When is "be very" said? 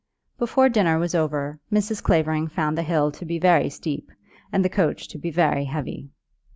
3.23-3.69, 5.19-5.65